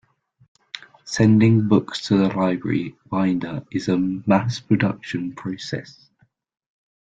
Sending 1.05 1.67
books 1.67 2.07
to 2.07 2.17
the 2.17 2.29
library 2.35 2.95
binder 3.11 3.63
is 3.69 3.87
a 3.87 3.99
mass 3.99 4.59
production 4.59 5.31
process. 5.35 6.09